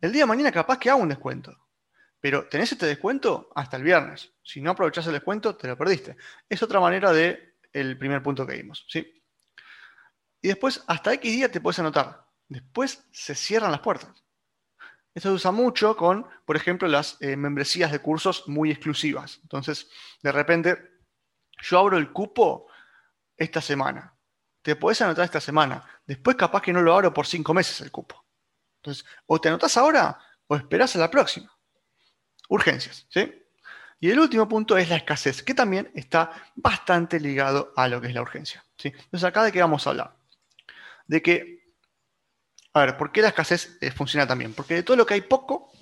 El 0.00 0.12
día 0.12 0.22
de 0.22 0.26
mañana 0.26 0.50
capaz 0.50 0.78
que 0.78 0.90
hago 0.90 1.00
un 1.00 1.08
descuento. 1.08 1.56
Pero 2.20 2.48
tenés 2.48 2.72
este 2.72 2.86
descuento 2.86 3.50
hasta 3.54 3.76
el 3.76 3.82
viernes. 3.82 4.32
Si 4.42 4.60
no 4.60 4.70
aprovechás 4.70 5.06
el 5.06 5.12
descuento, 5.12 5.54
te 5.56 5.68
lo 5.68 5.76
perdiste. 5.76 6.16
Es 6.48 6.62
otra 6.62 6.80
manera 6.80 7.12
del 7.12 7.54
el 7.72 7.98
primer 7.98 8.22
punto 8.22 8.46
que 8.46 8.56
vimos. 8.56 8.84
¿sí? 8.88 9.22
Y 10.40 10.48
después, 10.48 10.82
hasta 10.86 11.12
X 11.14 11.32
día 11.32 11.50
te 11.50 11.60
puedes 11.60 11.78
anotar. 11.78 12.26
Después 12.48 13.06
se 13.12 13.34
cierran 13.34 13.70
las 13.70 13.80
puertas. 13.80 14.23
Esto 15.14 15.28
se 15.28 15.34
usa 15.34 15.52
mucho 15.52 15.96
con, 15.96 16.26
por 16.44 16.56
ejemplo, 16.56 16.88
las 16.88 17.16
eh, 17.20 17.36
membresías 17.36 17.92
de 17.92 18.00
cursos 18.00 18.48
muy 18.48 18.70
exclusivas. 18.70 19.38
Entonces, 19.42 19.88
de 20.22 20.32
repente, 20.32 20.76
yo 21.62 21.78
abro 21.78 21.96
el 21.96 22.12
cupo 22.12 22.66
esta 23.36 23.60
semana. 23.60 24.16
Te 24.62 24.76
puedes 24.76 25.00
anotar 25.02 25.24
esta 25.24 25.40
semana. 25.40 25.84
Después 26.06 26.36
capaz 26.36 26.62
que 26.62 26.72
no 26.72 26.82
lo 26.82 26.94
abro 26.94 27.14
por 27.14 27.26
cinco 27.26 27.54
meses 27.54 27.80
el 27.80 27.92
cupo. 27.92 28.24
Entonces, 28.82 29.04
o 29.26 29.40
te 29.40 29.48
anotas 29.48 29.76
ahora 29.76 30.18
o 30.46 30.56
esperas 30.56 30.96
a 30.96 30.98
la 30.98 31.10
próxima. 31.10 31.50
Urgencias, 32.48 33.06
¿sí? 33.08 33.40
Y 34.00 34.10
el 34.10 34.18
último 34.18 34.46
punto 34.46 34.76
es 34.76 34.90
la 34.90 34.96
escasez, 34.96 35.42
que 35.42 35.54
también 35.54 35.90
está 35.94 36.30
bastante 36.56 37.18
ligado 37.18 37.72
a 37.76 37.88
lo 37.88 38.00
que 38.02 38.08
es 38.08 38.14
la 38.14 38.20
urgencia. 38.20 38.62
¿sí? 38.76 38.88
Entonces, 38.88 39.24
acá 39.24 39.42
de 39.42 39.52
qué 39.52 39.60
vamos 39.60 39.86
a 39.86 39.90
hablar? 39.90 40.16
De 41.06 41.22
que, 41.22 41.63
a 42.74 42.80
ver, 42.80 42.96
¿por 42.96 43.12
qué 43.12 43.22
la 43.22 43.28
escasez 43.28 43.78
eh, 43.80 43.90
funciona 43.90 44.26
también? 44.26 44.52
Porque 44.52 44.74
de 44.74 44.82
todo 44.82 44.96
lo 44.96 45.06
que 45.06 45.14
hay 45.14 45.20
poco, 45.22 45.72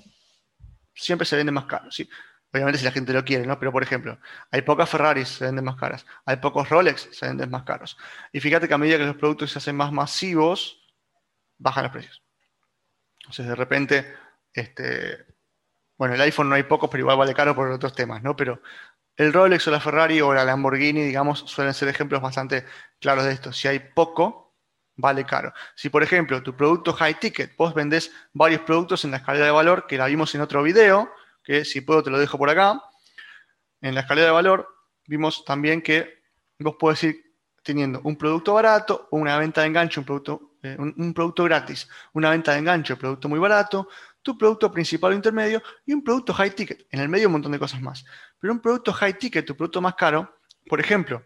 siempre 0.94 1.26
se 1.26 1.36
vende 1.36 1.50
más 1.50 1.64
caro. 1.64 1.90
¿sí? 1.90 2.08
Obviamente 2.52 2.78
si 2.78 2.84
la 2.84 2.92
gente 2.92 3.14
lo 3.14 3.24
quiere, 3.24 3.46
¿no? 3.46 3.58
Pero 3.58 3.72
por 3.72 3.82
ejemplo, 3.82 4.18
hay 4.50 4.60
pocas 4.60 4.90
Ferraris, 4.90 5.28
se 5.28 5.46
venden 5.46 5.64
más 5.64 5.76
caras. 5.76 6.04
Hay 6.26 6.36
pocos 6.36 6.68
Rolex, 6.68 7.08
se 7.12 7.26
venden 7.26 7.50
más 7.50 7.62
caros. 7.62 7.96
Y 8.30 8.40
fíjate 8.40 8.68
que 8.68 8.74
a 8.74 8.78
medida 8.78 8.98
que 8.98 9.06
los 9.06 9.16
productos 9.16 9.50
se 9.50 9.58
hacen 9.58 9.74
más 9.74 9.90
masivos, 9.90 10.86
bajan 11.56 11.84
los 11.84 11.92
precios. 11.92 12.22
Entonces 13.20 13.46
de 13.46 13.54
repente, 13.54 14.14
este, 14.52 15.24
bueno, 15.96 16.14
el 16.14 16.20
iPhone 16.20 16.50
no 16.50 16.56
hay 16.56 16.64
pocos, 16.64 16.90
pero 16.90 17.02
igual 17.02 17.16
vale 17.16 17.32
caro 17.32 17.54
por 17.54 17.70
otros 17.70 17.94
temas, 17.94 18.22
¿no? 18.22 18.36
Pero 18.36 18.60
el 19.16 19.32
Rolex 19.32 19.66
o 19.68 19.70
la 19.70 19.80
Ferrari 19.80 20.20
o 20.20 20.34
la 20.34 20.44
Lamborghini, 20.44 21.02
digamos, 21.04 21.40
suelen 21.46 21.72
ser 21.72 21.88
ejemplos 21.88 22.20
bastante 22.20 22.66
claros 23.00 23.24
de 23.24 23.32
esto. 23.32 23.52
Si 23.52 23.66
hay 23.68 23.78
poco, 23.78 24.41
vale 25.02 25.26
caro. 25.26 25.52
Si, 25.74 25.90
por 25.90 26.02
ejemplo, 26.02 26.42
tu 26.42 26.56
producto 26.56 26.92
high 26.92 27.18
ticket, 27.18 27.56
vos 27.56 27.74
vendés 27.74 28.12
varios 28.32 28.62
productos 28.62 29.04
en 29.04 29.10
la 29.10 29.16
escalera 29.18 29.46
de 29.46 29.50
valor, 29.50 29.86
que 29.86 29.98
la 29.98 30.06
vimos 30.06 30.32
en 30.34 30.40
otro 30.40 30.62
video, 30.62 31.10
que 31.42 31.64
si 31.64 31.80
puedo 31.80 32.04
te 32.04 32.10
lo 32.10 32.18
dejo 32.18 32.38
por 32.38 32.48
acá. 32.48 32.80
En 33.80 33.94
la 33.94 34.02
escalera 34.02 34.28
de 34.28 34.32
valor 34.32 34.68
vimos 35.08 35.44
también 35.44 35.82
que 35.82 36.22
vos 36.60 36.76
podés 36.78 37.02
ir 37.02 37.16
teniendo 37.64 38.00
un 38.04 38.16
producto 38.16 38.54
barato, 38.54 39.08
una 39.10 39.36
venta 39.38 39.62
de 39.62 39.66
enganche, 39.66 39.98
un 39.98 40.06
producto, 40.06 40.56
eh, 40.62 40.76
un, 40.78 41.12
producto 41.12 41.42
gratis, 41.44 41.88
una 42.12 42.30
venta 42.30 42.52
de 42.52 42.58
enganche, 42.58 42.92
un 42.92 42.98
producto 43.00 43.28
muy 43.28 43.40
barato, 43.40 43.88
tu 44.22 44.38
producto 44.38 44.70
principal 44.70 45.12
o 45.12 45.16
intermedio 45.16 45.60
y 45.84 45.92
un 45.92 46.04
producto 46.04 46.32
high 46.32 46.54
ticket. 46.54 46.86
En 46.92 47.00
el 47.00 47.08
medio 47.08 47.26
un 47.26 47.32
montón 47.32 47.50
de 47.50 47.58
cosas 47.58 47.80
más. 47.80 48.04
Pero 48.38 48.52
un 48.52 48.60
producto 48.60 48.92
high 48.92 49.18
ticket, 49.18 49.44
tu 49.44 49.56
producto 49.56 49.80
más 49.80 49.96
caro, 49.96 50.38
por 50.68 50.78
ejemplo, 50.78 51.24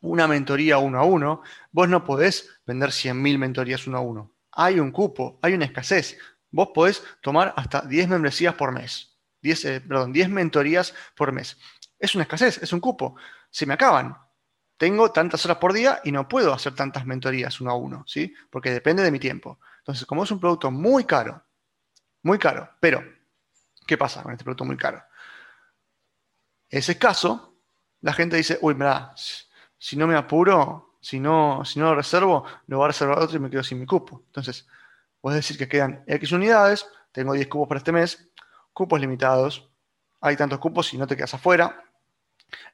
una 0.00 0.26
mentoría 0.26 0.78
uno 0.78 0.98
a 0.98 1.04
uno, 1.04 1.42
vos 1.72 1.88
no 1.88 2.04
podés 2.04 2.60
vender 2.66 2.90
100.000 2.90 3.38
mentorías 3.38 3.86
uno 3.86 3.98
a 3.98 4.00
uno. 4.00 4.34
Hay 4.52 4.80
un 4.80 4.90
cupo, 4.90 5.38
hay 5.42 5.54
una 5.54 5.64
escasez. 5.64 6.18
Vos 6.50 6.70
podés 6.74 7.02
tomar 7.20 7.52
hasta 7.56 7.82
10 7.82 8.08
membresías 8.08 8.54
por 8.54 8.72
mes. 8.72 9.16
10, 9.42 9.64
eh, 9.64 9.80
perdón, 9.80 10.12
10 10.12 10.30
mentorías 10.30 10.94
por 11.16 11.32
mes. 11.32 11.58
Es 11.98 12.14
una 12.14 12.22
escasez, 12.22 12.62
es 12.62 12.72
un 12.72 12.80
cupo. 12.80 13.16
Se 13.50 13.66
me 13.66 13.74
acaban. 13.74 14.16
Tengo 14.76 15.10
tantas 15.10 15.44
horas 15.44 15.58
por 15.58 15.72
día 15.72 16.00
y 16.04 16.12
no 16.12 16.28
puedo 16.28 16.52
hacer 16.52 16.74
tantas 16.74 17.04
mentorías 17.04 17.60
uno 17.60 17.72
a 17.72 17.74
uno, 17.74 18.04
¿sí? 18.06 18.32
Porque 18.50 18.70
depende 18.70 19.02
de 19.02 19.10
mi 19.10 19.18
tiempo. 19.18 19.58
Entonces, 19.78 20.06
como 20.06 20.22
es 20.22 20.30
un 20.30 20.38
producto 20.38 20.70
muy 20.70 21.04
caro, 21.04 21.44
muy 22.22 22.38
caro, 22.38 22.70
pero, 22.80 23.02
¿qué 23.86 23.98
pasa 23.98 24.22
con 24.22 24.32
este 24.32 24.44
producto 24.44 24.64
muy 24.64 24.76
caro? 24.76 25.02
Ese 26.68 26.98
caso, 26.98 27.58
la 28.00 28.12
gente 28.12 28.36
dice, 28.36 28.58
uy, 28.60 28.74
mira, 28.74 29.14
si 29.78 29.96
no 29.96 30.06
me 30.06 30.16
apuro, 30.16 30.96
si 31.00 31.20
no, 31.20 31.64
si 31.64 31.78
no 31.78 31.86
lo 31.86 31.94
reservo, 31.94 32.44
lo 32.66 32.78
voy 32.78 32.84
a 32.84 32.88
reservar 32.88 33.18
otro 33.18 33.36
y 33.36 33.40
me 33.40 33.50
quedo 33.50 33.62
sin 33.62 33.78
mi 33.78 33.86
cupo. 33.86 34.22
Entonces, 34.26 34.66
puedes 35.20 35.38
decir 35.38 35.56
que 35.56 35.68
quedan 35.68 36.04
X 36.06 36.32
unidades, 36.32 36.86
tengo 37.12 37.32
10 37.32 37.48
cupos 37.48 37.68
para 37.68 37.78
este 37.78 37.92
mes, 37.92 38.28
cupos 38.72 39.00
limitados, 39.00 39.68
hay 40.20 40.36
tantos 40.36 40.58
cupos 40.58 40.92
y 40.94 40.98
no 40.98 41.06
te 41.06 41.16
quedas 41.16 41.34
afuera. 41.34 41.84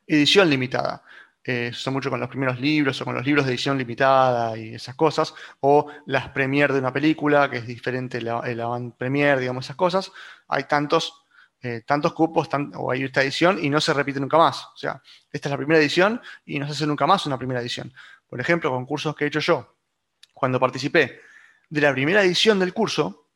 Edición 0.07 0.49
limitada. 0.49 1.03
Eh, 1.47 1.69
usa 1.73 1.93
mucho 1.93 2.09
con 2.09 2.21
los 2.21 2.31
primeros 2.31 2.59
libros 2.59 2.99
o 3.03 3.05
con 3.05 3.15
los 3.15 3.27
libros 3.27 3.45
de 3.45 3.53
edición 3.53 3.77
limitada 3.77 4.57
y 4.57 4.75
esas 4.75 4.95
cosas, 4.95 5.35
o 5.61 5.89
las 6.07 6.31
premier 6.31 6.73
de 6.73 6.79
una 6.79 6.93
película, 6.93 7.51
que 7.51 7.59
es 7.59 7.67
diferente 7.67 8.23
la, 8.23 8.41
la 8.55 8.65
avant 8.65 8.97
premier, 8.97 9.39
digamos, 9.39 9.67
esas 9.67 9.77
cosas. 9.77 10.11
Hay 10.49 10.65
tantos, 10.65 11.24
eh, 11.65 11.83
tantos 11.87 12.13
cupos, 12.13 12.47
o 12.77 12.91
hay 12.91 13.05
esta 13.05 13.23
edición 13.23 13.59
y 13.59 13.71
no 13.71 13.81
se 13.81 13.95
repite 13.95 14.21
nunca 14.21 14.37
más. 14.37 14.67
O 14.67 14.77
sea, 14.77 15.01
esta 15.33 15.49
es 15.49 15.51
la 15.51 15.57
primera 15.57 15.81
edición 15.81 16.21
y 16.45 16.59
no 16.59 16.67
se 16.67 16.73
hace 16.73 16.87
nunca 16.87 17.07
más 17.07 17.25
una 17.25 17.39
primera 17.39 17.63
edición. 17.63 17.91
Por 18.29 18.39
ejemplo, 18.39 18.71
con 18.71 18.85
cursos 18.85 19.17
que 19.17 19.25
he 19.25 19.29
hecho 19.29 19.41
yo, 19.41 19.79
cuando 20.35 20.61
participé 20.61 21.23
de 21.71 21.81
la 21.81 21.91
primera 21.93 22.23
edición 22.23 22.59
del 22.59 22.75
curso, 22.75 23.29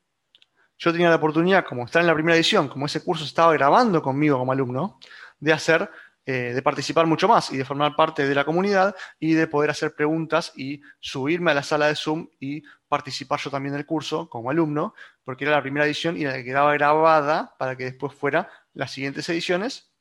yo 0.77 0.93
tenía 0.93 1.09
la 1.09 1.17
oportunidad, 1.17 1.65
como 1.65 1.87
estar 1.87 2.03
en 2.03 2.07
la 2.07 2.13
primera 2.13 2.37
edición, 2.37 2.69
como 2.69 2.85
ese 2.85 3.03
curso 3.03 3.25
estaba 3.25 3.51
grabando 3.55 4.03
conmigo 4.03 4.37
como 4.37 4.53
alumno, 4.53 4.99
de 5.41 5.55
hacer, 5.55 5.91
eh, 6.27 6.53
de 6.55 6.61
participar 6.61 7.07
mucho 7.07 7.29
más 7.29 7.51
y 7.51 7.57
de 7.57 7.65
formar 7.65 7.97
parte 7.97 8.29
de 8.29 8.35
la 8.35 8.45
comunidad 8.45 8.95
y 9.19 9.33
de 9.33 9.47
poder 9.47 9.71
hacer 9.71 9.95
preguntas 9.95 10.53
y 10.55 10.83
subirme 11.01 11.53
a 11.53 11.55
la 11.55 11.63
sala 11.63 11.87
de 11.87 11.95
Zoom 11.95 12.29
y 12.39 12.63
participar 12.89 13.41
yo 13.41 13.51
también 13.51 13.75
del 13.75 13.87
curso 13.87 14.29
como 14.29 14.51
alumno, 14.51 14.95
porque 15.29 15.45
era 15.45 15.57
la 15.57 15.61
primera 15.61 15.85
edición 15.85 16.17
y 16.17 16.25
la 16.25 16.33
que 16.33 16.43
quedaba 16.43 16.73
grabada 16.73 17.55
para 17.59 17.77
que 17.77 17.85
después 17.85 18.15
fuera 18.15 18.51
las 18.73 18.93
siguientes 18.93 19.29
ediciones, 19.29 19.93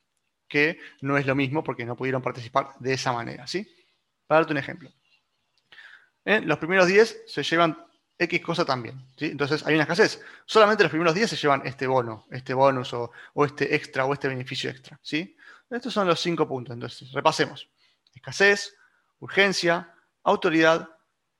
que 0.48 0.80
no 1.02 1.18
es 1.18 1.26
lo 1.26 1.34
mismo 1.34 1.62
porque 1.62 1.84
no 1.84 1.96
pudieron 1.96 2.22
participar 2.22 2.70
de 2.78 2.94
esa 2.94 3.12
manera, 3.12 3.46
¿sí? 3.46 3.70
Para 4.26 4.40
darte 4.40 4.52
un 4.54 4.56
ejemplo. 4.56 4.90
¿Eh? 6.24 6.40
Los 6.40 6.56
primeros 6.56 6.86
10 6.86 7.24
se 7.26 7.42
llevan 7.42 7.76
X 8.16 8.40
cosa 8.40 8.64
también. 8.64 9.06
¿sí? 9.18 9.26
Entonces 9.26 9.66
hay 9.66 9.74
una 9.74 9.82
escasez. 9.82 10.18
Solamente 10.46 10.82
los 10.82 10.90
primeros 10.90 11.14
días 11.14 11.28
se 11.28 11.36
llevan 11.36 11.60
este 11.66 11.86
bono, 11.86 12.26
este 12.30 12.54
bonus 12.54 12.94
o, 12.94 13.12
este 13.44 13.74
extra 13.74 14.06
o 14.06 14.14
este 14.14 14.28
beneficio 14.28 14.70
extra. 14.70 14.98
¿sí? 15.02 15.36
Estos 15.68 15.92
son 15.92 16.08
los 16.08 16.20
cinco 16.20 16.48
puntos. 16.48 16.72
Entonces, 16.72 17.12
repasemos. 17.12 17.68
Escasez, 18.14 18.74
urgencia, 19.18 19.94
autoridad, 20.22 20.88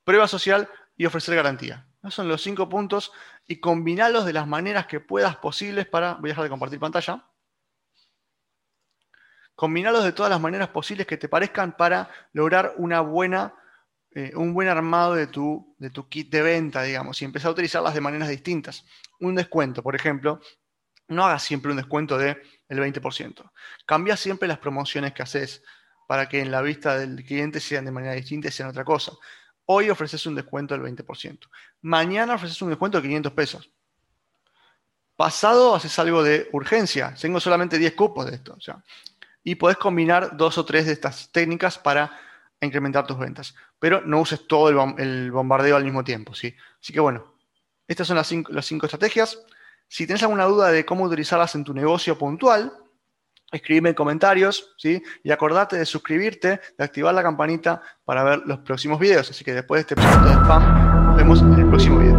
prueba 0.04 0.28
social 0.28 0.68
y 0.94 1.06
ofrecer 1.06 1.36
garantía. 1.36 1.87
Esos 2.00 2.14
son 2.14 2.28
los 2.28 2.42
cinco 2.42 2.68
puntos 2.68 3.12
y 3.46 3.60
combinarlos 3.60 4.24
de 4.24 4.32
las 4.32 4.46
maneras 4.46 4.86
que 4.86 5.00
puedas 5.00 5.36
posibles 5.36 5.86
para... 5.86 6.14
Voy 6.14 6.30
a 6.30 6.32
dejar 6.32 6.44
de 6.44 6.50
compartir 6.50 6.78
pantalla. 6.78 7.24
Combinarlos 9.54 10.04
de 10.04 10.12
todas 10.12 10.30
las 10.30 10.40
maneras 10.40 10.68
posibles 10.68 11.06
que 11.06 11.16
te 11.16 11.28
parezcan 11.28 11.76
para 11.76 12.10
lograr 12.32 12.74
una 12.76 13.00
buena 13.00 13.54
eh, 14.10 14.32
un 14.34 14.54
buen 14.54 14.68
armado 14.68 15.14
de 15.14 15.26
tu, 15.26 15.76
de 15.78 15.90
tu 15.90 16.08
kit 16.08 16.30
de 16.30 16.40
venta, 16.40 16.82
digamos, 16.82 17.20
y 17.20 17.24
empezar 17.24 17.50
a 17.50 17.52
utilizarlas 17.52 17.94
de 17.94 18.00
maneras 18.00 18.28
distintas. 18.28 18.84
Un 19.20 19.34
descuento, 19.34 19.82
por 19.82 19.94
ejemplo, 19.94 20.40
no 21.08 21.26
hagas 21.26 21.42
siempre 21.42 21.70
un 21.70 21.76
descuento 21.76 22.16
del 22.16 22.36
20%. 22.68 23.50
Cambia 23.86 24.16
siempre 24.16 24.48
las 24.48 24.58
promociones 24.58 25.12
que 25.12 25.22
haces 25.22 25.62
para 26.06 26.28
que 26.28 26.40
en 26.40 26.50
la 26.50 26.62
vista 26.62 26.98
del 26.98 27.22
cliente 27.24 27.60
sean 27.60 27.84
de 27.84 27.92
manera 27.92 28.14
distinta 28.14 28.48
y 28.48 28.50
sean 28.50 28.70
otra 28.70 28.84
cosa. 28.84 29.12
Hoy 29.70 29.90
ofreces 29.90 30.24
un 30.24 30.34
descuento 30.34 30.72
del 30.72 30.82
20%. 30.82 31.40
Mañana 31.82 32.36
ofreces 32.36 32.62
un 32.62 32.70
descuento 32.70 32.98
de 32.98 33.02
500 33.06 33.32
pesos. 33.32 33.70
Pasado 35.14 35.74
haces 35.74 35.98
algo 35.98 36.22
de 36.22 36.48
urgencia. 36.52 37.14
Tengo 37.20 37.38
solamente 37.38 37.76
10 37.76 37.92
cupos 37.92 38.24
de 38.24 38.36
esto. 38.36 38.56
y 39.44 39.56
podés 39.56 39.76
combinar 39.76 40.38
dos 40.38 40.56
o 40.56 40.64
tres 40.64 40.86
de 40.86 40.92
estas 40.92 41.30
técnicas 41.32 41.78
para 41.78 42.18
incrementar 42.62 43.06
tus 43.06 43.18
ventas. 43.18 43.54
Pero 43.78 44.00
no 44.00 44.20
uses 44.20 44.46
todo 44.46 44.70
el, 44.96 45.30
bombardeo 45.30 45.76
al 45.76 45.84
mismo 45.84 46.02
tiempo, 46.02 46.34
¿sí? 46.34 46.56
Así 46.80 46.94
que 46.94 47.00
bueno, 47.00 47.34
estas 47.86 48.06
son 48.06 48.16
las 48.16 48.32
las 48.48 48.64
cinco 48.64 48.86
estrategias. 48.86 49.38
Si 49.86 50.06
tienes 50.06 50.22
alguna 50.22 50.44
duda 50.46 50.70
de 50.70 50.86
cómo 50.86 51.04
utilizarlas 51.04 51.54
en 51.54 51.64
tu 51.64 51.74
negocio 51.74 52.16
puntual, 52.16 52.72
escríbeme 53.50 53.90
en 53.90 53.94
comentarios, 53.94 54.74
¿sí? 54.76 55.02
Y 55.22 55.30
acordate 55.30 55.76
de 55.76 55.86
suscribirte, 55.86 56.60
de 56.76 56.84
activar 56.84 57.14
la 57.14 57.22
campanita 57.22 57.82
para 58.04 58.24
ver 58.24 58.42
los 58.44 58.58
próximos 58.58 58.98
videos. 58.98 59.30
Así 59.30 59.44
que 59.44 59.54
después 59.54 59.78
de 59.78 59.80
este 59.82 59.94
episodio 59.94 60.28
de 60.28 60.34
spam, 60.34 61.06
nos 61.06 61.16
vemos 61.16 61.40
en 61.40 61.52
el 61.54 61.68
próximo 61.68 61.98
video. 61.98 62.17